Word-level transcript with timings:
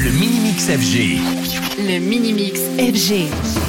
Le 0.00 0.12
Mini-Mix 0.12 0.66
FG. 0.68 1.18
Le 1.76 1.98
Mini-Mix 1.98 2.60
FG. 2.78 3.67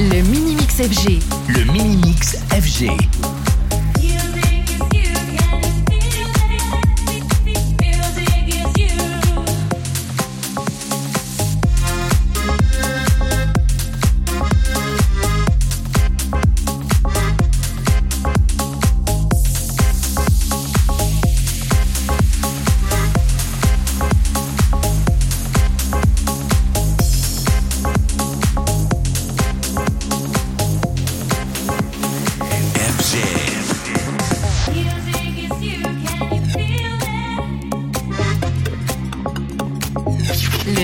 Le 0.00 0.22
Mini-Mix 0.22 0.76
FG. 0.76 1.18
Le 1.48 1.64
Mini-Mix 1.72 2.36
FG. 2.52 3.07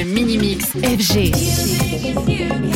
Mini-Mix 0.04 0.74
FG. 0.74 2.73